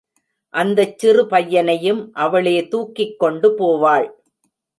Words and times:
அந்தச் 0.53 0.95
சிறு 0.99 1.23
பையனையும் 1.27 2.01
அவளே 2.15 2.55
தூக்கிக்கொண்டு 2.71 3.49
போவாள். 3.59 4.09